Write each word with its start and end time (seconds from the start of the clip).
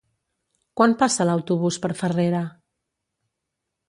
Quan 0.79 0.95
passa 1.01 1.27
l'autobús 1.29 1.77
per 1.83 1.91
Farrera? 1.99 2.41